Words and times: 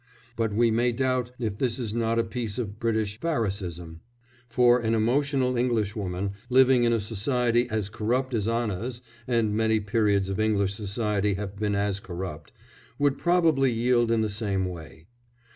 But 0.35 0.51
we 0.51 0.71
may 0.71 0.91
doubt 0.91 1.29
if 1.37 1.59
this 1.59 1.77
is 1.77 1.93
not 1.93 2.17
a 2.17 2.23
piece 2.23 2.57
of 2.57 2.79
British 2.79 3.19
Pharasaism, 3.19 3.99
for 4.49 4.79
an 4.79 4.95
emotional 4.95 5.55
Englishwoman, 5.55 6.31
living 6.49 6.85
in 6.85 6.91
a 6.91 6.99
society 6.99 7.69
as 7.69 7.87
corrupt 7.87 8.33
as 8.33 8.47
Anna's 8.47 9.01
(and 9.27 9.55
many 9.55 9.79
periods 9.79 10.27
of 10.27 10.39
English 10.39 10.73
society 10.73 11.35
have 11.35 11.55
been 11.55 11.75
as 11.75 11.99
corrupt), 11.99 12.51
would 12.97 13.19
probably 13.19 13.71
yield 13.71 14.09
in 14.11 14.21
the 14.21 14.27
same 14.27 14.65
way. 14.65 15.05